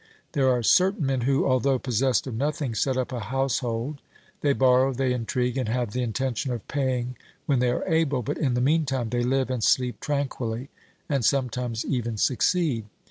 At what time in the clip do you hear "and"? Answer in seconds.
5.59-5.69, 9.51-9.63, 11.07-11.23